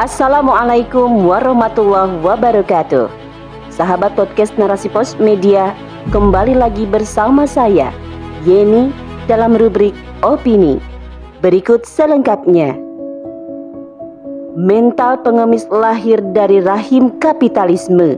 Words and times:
Assalamualaikum 0.00 1.28
warahmatullahi 1.28 2.24
wabarakatuh. 2.24 3.12
Sahabat 3.68 4.16
podcast 4.16 4.56
Narasi 4.56 4.88
Pos 4.88 5.12
Media, 5.20 5.76
kembali 6.08 6.56
lagi 6.56 6.88
bersama 6.88 7.44
saya, 7.44 7.92
Yeni, 8.48 8.96
dalam 9.28 9.52
rubrik 9.60 9.92
Opini. 10.24 10.80
Berikut 11.44 11.84
selengkapnya. 11.84 12.80
Mental 14.56 15.20
pengemis 15.20 15.68
lahir 15.68 16.24
dari 16.32 16.64
rahim 16.64 17.12
kapitalisme 17.20 18.16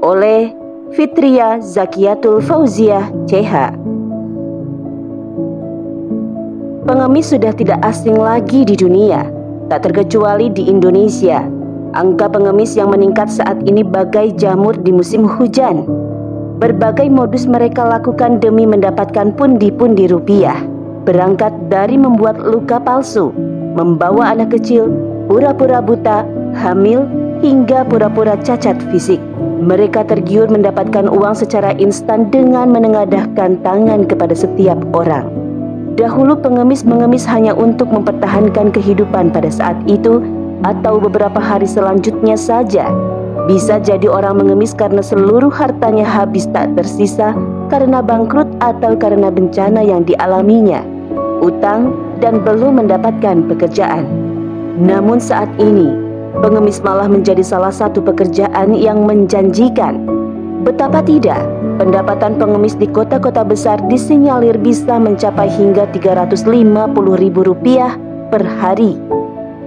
oleh 0.00 0.48
Fitria 0.96 1.60
Zakiatul 1.60 2.40
Fauziah 2.40 3.12
CH. 3.28 3.76
Pengemis 6.88 7.36
sudah 7.36 7.52
tidak 7.52 7.84
asing 7.84 8.16
lagi 8.16 8.64
di 8.64 8.80
dunia, 8.80 9.41
tak 9.72 9.88
terkecuali 9.88 10.52
di 10.52 10.68
Indonesia. 10.68 11.48
Angka 11.96 12.28
pengemis 12.28 12.76
yang 12.76 12.92
meningkat 12.92 13.32
saat 13.32 13.56
ini 13.64 13.80
bagai 13.80 14.36
jamur 14.36 14.76
di 14.76 14.92
musim 14.92 15.24
hujan. 15.24 15.88
Berbagai 16.60 17.08
modus 17.08 17.48
mereka 17.48 17.88
lakukan 17.88 18.36
demi 18.36 18.68
mendapatkan 18.68 19.32
pundi-pundi 19.32 20.12
rupiah. 20.12 20.60
Berangkat 21.08 21.72
dari 21.72 21.96
membuat 21.96 22.36
luka 22.36 22.76
palsu, 22.84 23.32
membawa 23.72 24.36
anak 24.36 24.52
kecil, 24.60 24.92
pura-pura 25.24 25.80
buta, 25.80 26.28
hamil, 26.52 27.08
hingga 27.40 27.88
pura-pura 27.88 28.36
cacat 28.44 28.76
fisik. 28.92 29.24
Mereka 29.64 30.04
tergiur 30.04 30.52
mendapatkan 30.52 31.08
uang 31.08 31.32
secara 31.32 31.72
instan 31.80 32.28
dengan 32.28 32.68
menengadahkan 32.76 33.56
tangan 33.64 34.04
kepada 34.04 34.36
setiap 34.36 34.76
orang. 34.92 35.41
Dahulu 35.92 36.40
pengemis 36.40 36.88
mengemis 36.88 37.28
hanya 37.28 37.52
untuk 37.52 37.92
mempertahankan 37.92 38.72
kehidupan 38.72 39.28
pada 39.28 39.52
saat 39.52 39.76
itu 39.84 40.24
atau 40.64 40.96
beberapa 40.96 41.36
hari 41.36 41.68
selanjutnya 41.68 42.38
saja. 42.38 42.88
Bisa 43.44 43.82
jadi 43.82 44.06
orang 44.06 44.38
mengemis 44.38 44.72
karena 44.72 45.02
seluruh 45.02 45.50
hartanya 45.50 46.06
habis 46.06 46.46
tak 46.54 46.72
tersisa 46.78 47.34
karena 47.68 47.98
bangkrut 47.98 48.46
atau 48.62 48.94
karena 48.94 49.28
bencana 49.28 49.82
yang 49.82 50.06
dialaminya, 50.06 50.80
utang 51.42 51.92
dan 52.22 52.40
belum 52.40 52.78
mendapatkan 52.78 53.44
pekerjaan. 53.50 54.06
Namun 54.78 55.18
saat 55.18 55.50
ini, 55.58 55.90
pengemis 56.40 56.80
malah 56.80 57.10
menjadi 57.10 57.42
salah 57.44 57.74
satu 57.74 58.00
pekerjaan 58.00 58.72
yang 58.72 59.04
menjanjikan. 59.04 60.06
Betapa 60.62 61.02
tidak, 61.02 61.42
Pendapatan 61.82 62.38
pengemis 62.38 62.78
di 62.78 62.86
kota-kota 62.86 63.42
besar 63.42 63.74
disinyalir 63.90 64.54
bisa 64.54 65.02
mencapai 65.02 65.50
hingga 65.50 65.90
Rp350.000 65.90 67.74
per 68.30 68.38
hari. 68.46 68.94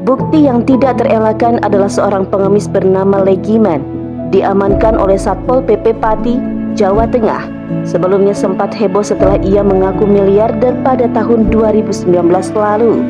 Bukti 0.07 0.47
yang 0.47 0.63
tidak 0.63 1.03
terelakkan 1.03 1.59
adalah 1.59 1.91
seorang 1.91 2.23
pengemis 2.31 2.71
bernama 2.71 3.19
Legiman 3.19 3.83
diamankan 4.31 4.95
oleh 4.95 5.19
Satpol 5.19 5.59
PP 5.67 5.99
Pati, 5.99 6.39
Jawa 6.79 7.03
Tengah. 7.03 7.51
Sebelumnya 7.83 8.31
sempat 8.31 8.71
heboh 8.71 9.03
setelah 9.03 9.35
ia 9.43 9.59
mengaku 9.59 10.07
miliarder 10.07 10.71
pada 10.87 11.11
tahun 11.11 11.51
2019 11.51 12.15
lalu. 12.55 13.03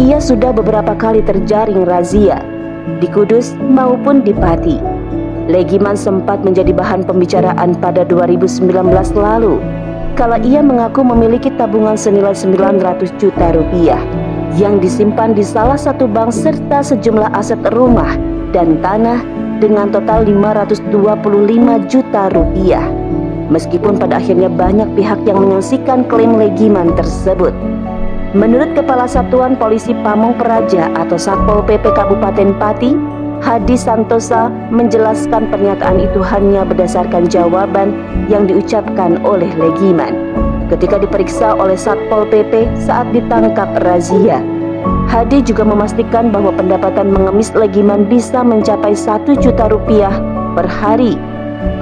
Ia 0.00 0.16
sudah 0.24 0.56
beberapa 0.56 0.96
kali 0.96 1.20
terjaring 1.20 1.84
razia 1.84 2.40
di 2.96 3.12
Kudus 3.12 3.52
maupun 3.60 4.24
di 4.24 4.32
Pati. 4.32 4.80
Legiman 5.50 5.98
sempat 5.98 6.46
menjadi 6.46 6.70
bahan 6.70 7.02
pembicaraan 7.02 7.74
pada 7.82 8.06
2019 8.06 8.62
lalu 9.18 9.58
kala 10.14 10.38
ia 10.44 10.60
mengaku 10.60 11.02
memiliki 11.02 11.50
tabungan 11.56 11.96
senilai 11.96 12.36
900 12.36 13.10
juta 13.16 13.50
rupiah 13.56 13.98
yang 14.60 14.78
disimpan 14.78 15.32
di 15.32 15.40
salah 15.40 15.80
satu 15.80 16.04
bank 16.04 16.30
serta 16.30 16.84
sejumlah 16.84 17.32
aset 17.32 17.58
rumah 17.72 18.14
dan 18.52 18.78
tanah 18.84 19.24
dengan 19.58 19.88
total 19.88 20.28
525 20.28 20.92
juta 21.88 22.28
rupiah. 22.34 22.84
Meskipun 23.48 24.00
pada 24.00 24.20
akhirnya 24.20 24.48
banyak 24.48 24.88
pihak 24.96 25.20
yang 25.28 25.42
menyaksikan 25.42 26.08
klaim 26.08 26.36
Legiman 26.36 26.92
tersebut. 26.96 27.52
Menurut 28.32 28.72
Kepala 28.72 29.04
Satuan 29.04 29.60
Polisi 29.60 29.92
Pamong 29.92 30.40
Peraja 30.40 30.88
atau 30.96 31.20
Satpol 31.20 31.60
PP 31.68 31.84
Kabupaten 31.92 32.56
Pati, 32.56 32.96
Hadi 33.42 33.74
Santosa 33.74 34.46
menjelaskan 34.70 35.50
pernyataan 35.50 35.98
itu 35.98 36.22
hanya 36.22 36.62
berdasarkan 36.62 37.26
jawaban 37.26 37.90
yang 38.30 38.46
diucapkan 38.46 39.18
oleh 39.26 39.50
Legiman 39.58 40.14
ketika 40.70 40.94
diperiksa 41.02 41.50
oleh 41.58 41.74
Satpol 41.74 42.22
PP 42.30 42.70
saat 42.78 43.10
ditangkap 43.10 43.66
razia. 43.82 44.38
Hadi 45.10 45.42
juga 45.42 45.66
memastikan 45.66 46.30
bahwa 46.30 46.54
pendapatan 46.54 47.10
mengemis 47.10 47.50
Legiman 47.58 48.06
bisa 48.06 48.46
mencapai 48.46 48.94
1 48.94 49.34
juta 49.34 49.66
rupiah 49.66 50.14
per 50.54 50.70
hari. 50.70 51.18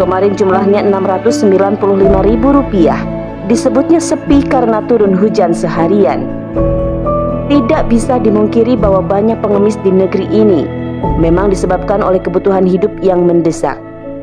Kemarin 0.01 0.33
jumlahnya 0.41 0.81
695 0.89 1.77
ribu 2.25 2.57
rupiah. 2.57 3.05
Disebutnya 3.53 4.01
sepi 4.01 4.49
karena 4.49 4.81
turun 4.89 5.13
hujan 5.13 5.53
seharian. 5.53 6.25
Tidak 7.53 7.85
bisa 7.93 8.17
dimungkiri 8.17 8.81
bahwa 8.81 9.05
banyak 9.05 9.37
pengemis 9.45 9.77
di 9.85 9.93
negeri 9.93 10.25
ini 10.33 10.80
memang 11.21 11.53
disebabkan 11.53 12.01
oleh 12.01 12.19
kebutuhan 12.21 12.65
hidup 12.65 12.91
yang 13.05 13.25
mendesak, 13.29 13.77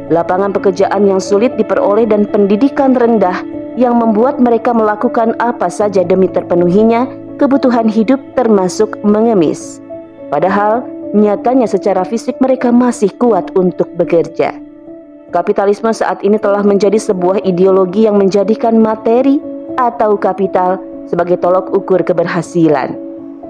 lapangan 0.10 0.52
pekerjaan 0.54 1.06
yang 1.06 1.22
sulit 1.22 1.54
diperoleh 1.56 2.10
dan 2.10 2.26
pendidikan 2.30 2.98
rendah 2.98 3.42
yang 3.78 4.02
membuat 4.02 4.42
mereka 4.42 4.74
melakukan 4.74 5.38
apa 5.38 5.70
saja 5.70 6.02
demi 6.02 6.26
terpenuhinya 6.26 7.06
kebutuhan 7.38 7.86
hidup 7.86 8.18
termasuk 8.34 8.98
mengemis. 9.06 9.78
Padahal 10.34 10.84
nyatanya 11.14 11.70
secara 11.70 12.04
fisik 12.04 12.36
mereka 12.42 12.74
masih 12.74 13.14
kuat 13.22 13.54
untuk 13.54 13.88
bekerja. 13.96 14.58
Kapitalisme 15.32 15.94
saat 15.94 16.24
ini 16.26 16.42
telah 16.42 16.66
menjadi 16.66 16.98
sebuah 16.98 17.46
ideologi 17.46 18.10
yang 18.10 18.18
menjadikan 18.18 18.80
materi 18.80 19.38
atau 19.78 20.18
kapital 20.18 20.82
sebagai 21.06 21.38
tolok 21.40 21.72
ukur 21.72 22.02
keberhasilan. 22.02 23.07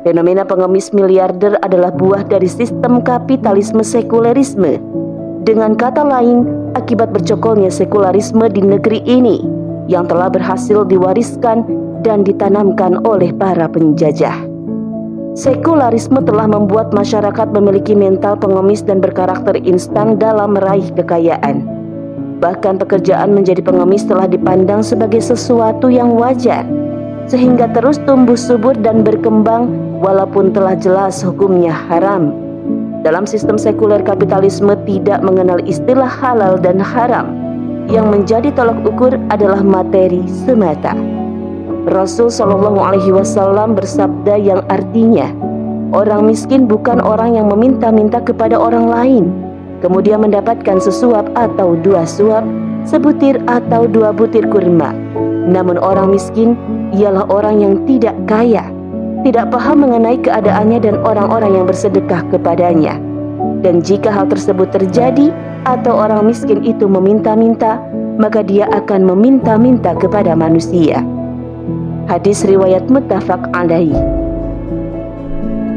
Fenomena 0.08 0.48
pengemis 0.48 0.96
miliarder 0.96 1.60
adalah 1.68 1.92
buah 1.92 2.24
dari 2.24 2.48
sistem 2.48 3.04
kapitalisme 3.04 3.84
sekulerisme. 3.84 4.80
Dengan 5.44 5.76
kata 5.76 6.00
lain, 6.00 6.48
akibat 6.80 7.12
bercokolnya 7.12 7.68
sekularisme 7.68 8.48
di 8.48 8.64
negeri 8.64 9.04
ini 9.04 9.44
yang 9.92 10.08
telah 10.08 10.32
berhasil 10.32 10.88
diwariskan 10.88 11.68
dan 12.08 12.24
ditanamkan 12.24 13.04
oleh 13.04 13.36
para 13.36 13.68
penjajah. 13.68 14.48
Sekularisme 15.36 16.24
telah 16.24 16.48
membuat 16.48 16.96
masyarakat 16.96 17.52
memiliki 17.52 17.92
mental 17.92 18.40
pengemis 18.40 18.88
dan 18.88 19.04
berkarakter 19.04 19.60
instan 19.60 20.16
dalam 20.16 20.56
meraih 20.56 20.88
kekayaan. 20.96 21.68
Bahkan 22.40 22.80
pekerjaan 22.80 23.36
menjadi 23.36 23.60
pengemis 23.60 24.08
telah 24.08 24.32
dipandang 24.32 24.88
sebagai 24.88 25.20
sesuatu 25.20 25.92
yang 25.92 26.16
wajar 26.16 26.64
sehingga 27.28 27.68
terus 27.76 28.00
tumbuh 28.08 28.40
subur 28.40 28.74
dan 28.80 29.04
berkembang 29.04 29.68
walaupun 30.00 30.56
telah 30.56 30.74
jelas 30.80 31.20
hukumnya 31.20 31.76
haram. 31.76 32.32
Dalam 33.04 33.28
sistem 33.28 33.56
sekuler 33.60 34.04
kapitalisme 34.04 34.74
tidak 34.88 35.24
mengenal 35.24 35.62
istilah 35.64 36.10
halal 36.10 36.56
dan 36.60 36.80
haram. 36.80 37.36
Yang 37.88 38.08
menjadi 38.12 38.50
tolak 38.52 38.84
ukur 38.84 39.16
adalah 39.32 39.64
materi 39.64 40.20
semata. 40.28 40.92
Rasul 41.88 42.28
Shallallahu 42.28 42.84
Alaihi 42.84 43.16
Wasallam 43.16 43.80
bersabda 43.80 44.36
yang 44.36 44.60
artinya, 44.68 45.32
orang 45.96 46.28
miskin 46.28 46.68
bukan 46.68 47.00
orang 47.00 47.40
yang 47.40 47.48
meminta-minta 47.48 48.20
kepada 48.20 48.60
orang 48.60 48.92
lain, 48.92 49.32
kemudian 49.80 50.20
mendapatkan 50.20 50.84
sesuap 50.84 51.32
atau 51.40 51.80
dua 51.80 52.04
suap, 52.04 52.44
sebutir 52.84 53.40
atau 53.48 53.88
dua 53.88 54.12
butir 54.12 54.44
kurma. 54.52 54.92
Namun 55.48 55.80
orang 55.80 56.12
miskin 56.12 56.60
ialah 56.96 57.28
orang 57.28 57.60
yang 57.60 57.74
tidak 57.84 58.16
kaya, 58.30 58.70
tidak 59.28 59.52
paham 59.52 59.84
mengenai 59.84 60.20
keadaannya 60.22 60.80
dan 60.80 60.96
orang-orang 61.04 61.52
yang 61.58 61.66
bersedekah 61.68 62.24
kepadanya. 62.32 62.96
Dan 63.66 63.82
jika 63.82 64.14
hal 64.14 64.30
tersebut 64.30 64.70
terjadi 64.70 65.34
atau 65.66 65.98
orang 65.98 66.30
miskin 66.30 66.64
itu 66.64 66.86
meminta-minta, 66.86 67.82
maka 68.22 68.46
dia 68.46 68.70
akan 68.72 69.04
meminta-minta 69.04 69.98
kepada 69.98 70.38
manusia. 70.38 71.02
Hadis 72.08 72.46
riwayat 72.48 72.88
muttafaq 72.88 73.52
alaihi. 73.52 73.98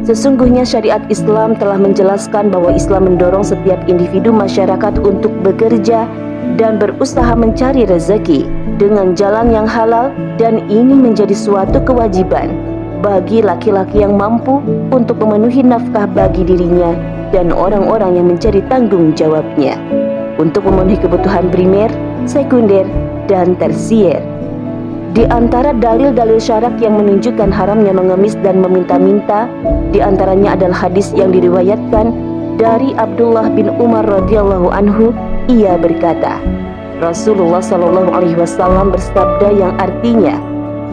Sesungguhnya 0.01 0.65
syariat 0.65 1.03
Islam 1.13 1.53
telah 1.59 1.77
menjelaskan 1.77 2.49
bahwa 2.49 2.73
Islam 2.73 3.05
mendorong 3.13 3.45
setiap 3.45 3.77
individu 3.85 4.33
masyarakat 4.33 4.97
untuk 5.05 5.29
bekerja 5.45 6.09
dan 6.57 6.81
berusaha 6.81 7.37
mencari 7.37 7.85
rezeki 7.85 8.60
dengan 8.81 9.13
jalan 9.13 9.53
yang 9.53 9.69
halal 9.69 10.09
dan 10.41 10.65
ini 10.65 10.97
menjadi 10.97 11.37
suatu 11.37 11.77
kewajiban 11.85 12.49
bagi 13.05 13.45
laki-laki 13.45 14.01
yang 14.01 14.17
mampu 14.17 14.57
untuk 14.89 15.21
memenuhi 15.21 15.61
nafkah 15.61 16.09
bagi 16.09 16.41
dirinya 16.41 16.97
dan 17.29 17.53
orang-orang 17.53 18.17
yang 18.17 18.33
menjadi 18.33 18.65
tanggung 18.73 19.13
jawabnya 19.13 19.77
untuk 20.41 20.65
memenuhi 20.65 20.97
kebutuhan 20.97 21.53
primer, 21.53 21.93
sekunder, 22.25 22.89
dan 23.29 23.53
tersier. 23.61 24.17
Di 25.13 25.29
antara 25.29 25.77
dalil-dalil 25.77 26.41
syarak 26.41 26.81
yang 26.81 26.97
menunjukkan 26.97 27.53
haramnya 27.53 27.93
mengemis 27.93 28.33
dan 28.41 28.63
meminta-minta, 28.63 29.45
di 29.93 30.01
antaranya 30.01 30.57
adalah 30.57 30.89
hadis 30.89 31.13
yang 31.13 31.29
diriwayatkan 31.29 32.15
dari 32.57 32.97
Abdullah 32.97 33.51
bin 33.53 33.69
Umar 33.77 34.07
radhiyallahu 34.07 34.71
anhu, 34.71 35.11
ia 35.51 35.75
berkata, 35.75 36.39
Rasulullah 37.01 37.65
Shallallahu 37.65 38.13
alaihi 38.13 38.37
wasallam 38.37 38.93
bersabda 38.93 39.49
yang 39.57 39.73
artinya, 39.81 40.37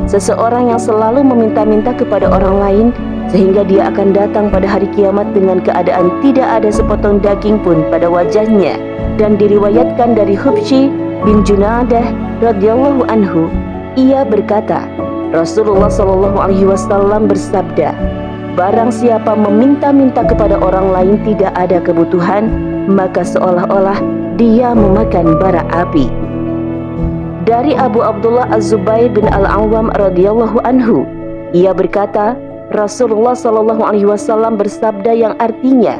seseorang 0.08 0.72
yang 0.72 0.80
selalu 0.80 1.20
meminta-minta 1.20 1.92
kepada 1.92 2.32
orang 2.32 2.56
lain 2.56 2.86
sehingga 3.28 3.60
dia 3.60 3.92
akan 3.92 4.16
datang 4.16 4.48
pada 4.48 4.64
hari 4.64 4.88
kiamat 4.96 5.28
dengan 5.36 5.60
keadaan 5.60 6.08
tidak 6.24 6.48
ada 6.48 6.72
sepotong 6.72 7.20
daging 7.20 7.60
pun 7.60 7.84
pada 7.92 8.08
wajahnya. 8.08 8.80
Dan 9.20 9.36
diriwayatkan 9.36 10.16
dari 10.16 10.32
Hubshi 10.32 10.88
bin 11.28 11.44
Junadah 11.44 12.08
radhiyallahu 12.40 13.04
anhu 13.12 13.52
ia 13.92 14.24
berkata, 14.24 14.88
Rasulullah 15.36 15.92
Shallallahu 15.92 16.40
Alaihi 16.40 16.64
Wasallam 16.64 17.28
bersabda, 17.28 17.92
Barang 18.56 18.88
siapa 18.88 19.36
meminta-minta 19.36 20.24
kepada 20.24 20.56
orang 20.56 20.88
lain 20.88 21.14
tidak 21.28 21.52
ada 21.52 21.84
kebutuhan, 21.84 22.48
maka 22.88 23.20
seolah-olah 23.22 24.00
dia 24.38 24.70
memakan 24.70 25.36
bara 25.42 25.66
api. 25.74 26.06
Dari 27.42 27.74
Abu 27.74 28.06
Abdullah 28.06 28.46
Az-Zubair 28.54 29.10
bin 29.10 29.26
Al-Awwam 29.26 29.90
radhiyallahu 29.98 30.62
anhu, 30.62 31.02
ia 31.50 31.74
berkata, 31.74 32.38
Rasulullah 32.70 33.34
Shallallahu 33.34 33.82
alaihi 33.82 34.06
wasallam 34.06 34.54
bersabda 34.54 35.10
yang 35.10 35.34
artinya, 35.42 35.98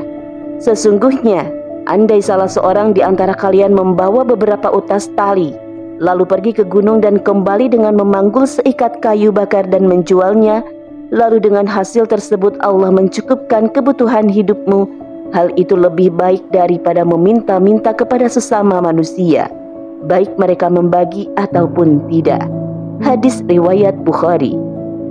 sesungguhnya 0.62 1.50
andai 1.90 2.22
salah 2.22 2.46
seorang 2.46 2.94
di 2.94 3.02
antara 3.02 3.34
kalian 3.34 3.74
membawa 3.74 4.22
beberapa 4.22 4.70
utas 4.70 5.10
tali 5.18 5.56
lalu 5.98 6.24
pergi 6.24 6.62
ke 6.62 6.64
gunung 6.66 7.02
dan 7.02 7.18
kembali 7.18 7.74
dengan 7.74 7.98
memanggul 7.98 8.46
seikat 8.46 9.02
kayu 9.02 9.34
bakar 9.34 9.66
dan 9.66 9.86
menjualnya, 9.90 10.62
lalu 11.10 11.42
dengan 11.42 11.66
hasil 11.66 12.06
tersebut 12.06 12.54
Allah 12.62 12.94
mencukupkan 12.94 13.66
kebutuhan 13.74 14.30
hidupmu, 14.30 14.86
hal 15.32 15.52
itu 15.60 15.76
lebih 15.76 16.14
baik 16.14 16.42
daripada 16.52 17.04
meminta-minta 17.04 17.92
kepada 17.92 18.28
sesama 18.28 18.80
manusia, 18.80 19.48
baik 20.08 20.32
mereka 20.40 20.72
membagi 20.72 21.28
ataupun 21.36 22.04
tidak. 22.08 22.46
Hadis 23.04 23.44
riwayat 23.46 23.94
Bukhari. 24.02 24.56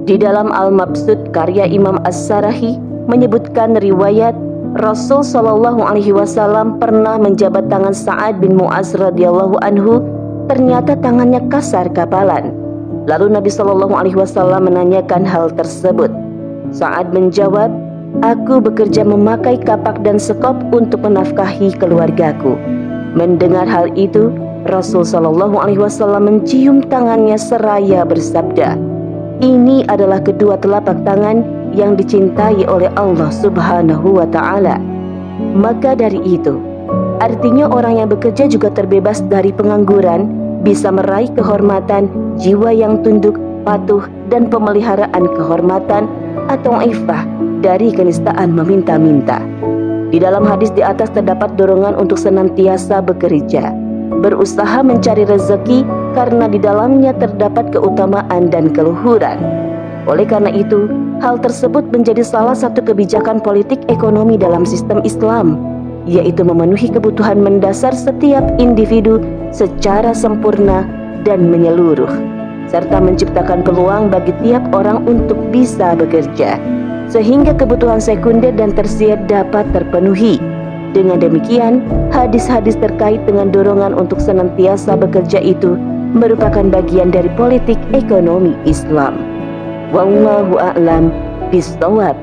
Di 0.07 0.15
dalam 0.15 0.51
Al-Mabsud 0.51 1.35
karya 1.35 1.67
Imam 1.67 1.99
As-Sarahi 2.07 2.79
menyebutkan 3.11 3.75
riwayat 3.79 4.35
Rasul 4.79 5.23
Shallallahu 5.23 5.79
Alaihi 5.83 6.11
Wasallam 6.11 6.77
pernah 6.77 7.15
menjabat 7.15 7.71
tangan 7.71 7.95
Sa'ad 7.95 8.43
bin 8.43 8.59
Muaz 8.59 8.91
radhiyallahu 8.95 9.59
anhu 9.63 10.03
ternyata 10.51 10.95
tangannya 10.99 11.43
kasar 11.47 11.87
kapalan. 11.91 12.51
Lalu 13.07 13.31
Nabi 13.31 13.47
Shallallahu 13.47 13.95
Alaihi 13.95 14.19
Wasallam 14.19 14.67
menanyakan 14.67 15.23
hal 15.23 15.51
tersebut. 15.55 16.11
Saat 16.75 17.15
menjawab, 17.15 17.71
aku 18.21 18.61
bekerja 18.63 19.05
memakai 19.05 19.57
kapak 19.61 20.01
dan 20.01 20.17
sekop 20.17 20.57
untuk 20.73 21.03
menafkahi 21.03 21.73
keluargaku. 21.77 22.57
Mendengar 23.17 23.65
hal 23.65 23.89
itu, 23.97 24.33
Rasul 24.69 25.05
Shallallahu 25.07 25.57
Alaihi 25.57 25.81
Wasallam 25.81 26.29
mencium 26.29 26.85
tangannya 26.85 27.39
seraya 27.39 28.03
bersabda, 28.03 28.77
ini 29.41 29.85
adalah 29.89 30.21
kedua 30.21 30.57
telapak 30.57 30.97
tangan 31.05 31.45
yang 31.73 31.93
dicintai 31.93 32.65
oleh 32.65 32.89
Allah 32.97 33.29
Subhanahu 33.29 34.17
wa 34.17 34.27
Ta'ala. 34.27 34.81
Maka 35.53 35.93
dari 35.93 36.17
itu, 36.25 36.57
Artinya 37.17 37.65
orang 37.65 37.97
yang 37.97 38.09
bekerja 38.13 38.45
juga 38.45 38.69
terbebas 38.69 39.25
dari 39.25 39.49
pengangguran, 39.49 40.29
bisa 40.61 40.93
meraih 40.93 41.29
kehormatan, 41.33 42.09
jiwa 42.37 42.69
yang 42.69 43.01
tunduk, 43.01 43.41
patuh, 43.65 44.05
dan 44.29 44.45
pemeliharaan 44.53 45.25
kehormatan 45.33 46.05
atau 46.45 46.77
ifah 46.85 47.25
dari 47.59 47.93
kenistaan 47.93 48.53
meminta-minta. 48.53 49.41
Di 50.07 50.23
dalam 50.23 50.47
hadis 50.47 50.71
di 50.71 50.79
atas 50.79 51.11
terdapat 51.11 51.59
dorongan 51.59 51.99
untuk 51.99 52.15
senantiasa 52.15 53.03
bekerja, 53.03 53.75
berusaha 54.23 54.79
mencari 54.79 55.27
rezeki 55.27 55.83
karena 56.15 56.47
di 56.47 56.57
dalamnya 56.57 57.11
terdapat 57.17 57.75
keutamaan 57.75 58.47
dan 58.47 58.71
keluhuran. 58.71 59.37
Oleh 60.07 60.23
karena 60.23 60.47
itu, 60.55 60.87
hal 61.19 61.43
tersebut 61.43 61.83
menjadi 61.91 62.23
salah 62.23 62.55
satu 62.55 62.79
kebijakan 62.79 63.43
politik 63.43 63.83
ekonomi 63.91 64.39
dalam 64.39 64.63
sistem 64.63 65.03
Islam 65.03 65.77
yaitu 66.07 66.41
memenuhi 66.41 66.87
kebutuhan 66.87 67.43
mendasar 67.43 67.91
setiap 67.91 68.41
individu 68.57 69.19
secara 69.51 70.15
sempurna 70.15 70.87
dan 71.27 71.51
menyeluruh, 71.51 72.09
serta 72.71 73.03
menciptakan 73.03 73.61
peluang 73.61 74.07
bagi 74.07 74.31
tiap 74.39 74.63
orang 74.71 75.03
untuk 75.03 75.35
bisa 75.51 75.93
bekerja, 75.99 76.55
sehingga 77.07 77.55
kebutuhan 77.55 77.99
sekunder 77.99 78.51
dan 78.51 78.75
tersier 78.75 79.19
dapat 79.27 79.67
terpenuhi. 79.71 80.39
Dengan 80.95 81.19
demikian, 81.19 81.83
hadis-hadis 82.15 82.79
terkait 82.79 83.19
dengan 83.27 83.51
dorongan 83.51 83.95
untuk 83.95 84.23
senantiasa 84.23 84.95
bekerja 84.95 85.39
itu 85.43 85.75
merupakan 86.15 86.63
bagian 86.71 87.11
dari 87.11 87.27
politik 87.35 87.77
ekonomi 87.91 88.55
Islam. 88.63 89.19
Wallahu 89.91 90.59
a'lam 90.59 91.11
bishawab. 91.51 92.15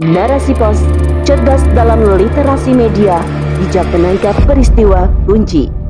Narasi 0.00 0.56
pos 0.56 0.80
cerdas 1.22 1.62
dalam 1.76 2.00
literasi 2.16 2.72
media, 2.72 3.20
bijak 3.60 3.86
menangkap 3.92 4.34
peristiwa 4.48 5.06
kunci. 5.28 5.81